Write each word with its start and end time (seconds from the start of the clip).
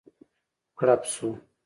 کړپ 0.77 1.01
شو. 1.13 1.29